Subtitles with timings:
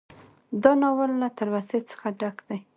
[0.63, 2.57] دا ناول له تلوسې څخه ډک دى